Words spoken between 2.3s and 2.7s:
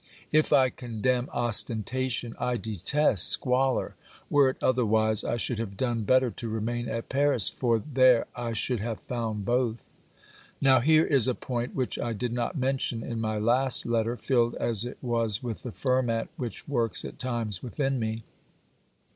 I